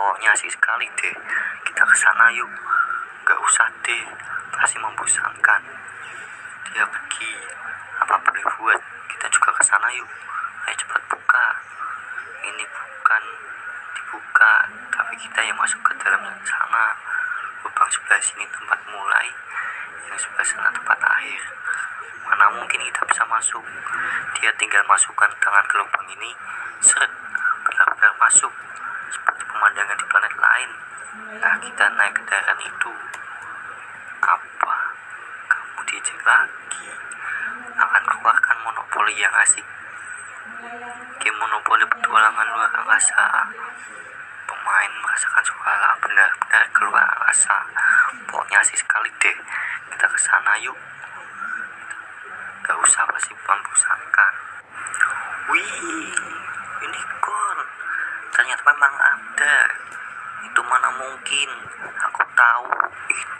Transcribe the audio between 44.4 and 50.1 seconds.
Pemain merasakan suara benar-benar keluar angkasa. Pokoknya asik sekali deh kita